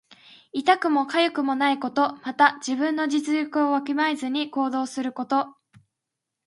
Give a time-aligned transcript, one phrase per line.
[0.51, 2.15] 痛くもかゆくもないこと。
[2.23, 5.55] また、自分の実力をわきまえずに行動すること。